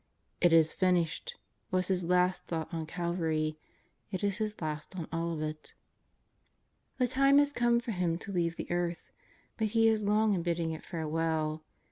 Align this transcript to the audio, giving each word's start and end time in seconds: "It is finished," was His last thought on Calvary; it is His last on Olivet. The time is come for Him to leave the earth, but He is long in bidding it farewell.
"It 0.41 0.51
is 0.51 0.73
finished," 0.73 1.35
was 1.69 1.89
His 1.89 2.03
last 2.03 2.45
thought 2.47 2.73
on 2.73 2.87
Calvary; 2.87 3.59
it 4.09 4.23
is 4.23 4.39
His 4.39 4.59
last 4.59 4.95
on 4.95 5.07
Olivet. 5.13 5.73
The 6.97 7.07
time 7.07 7.37
is 7.37 7.53
come 7.53 7.79
for 7.79 7.91
Him 7.91 8.17
to 8.17 8.31
leave 8.31 8.55
the 8.55 8.71
earth, 8.71 9.11
but 9.59 9.67
He 9.77 9.87
is 9.87 10.03
long 10.03 10.33
in 10.33 10.41
bidding 10.41 10.71
it 10.71 10.83
farewell. 10.83 11.63